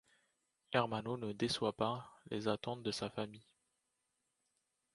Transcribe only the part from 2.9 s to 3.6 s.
famille.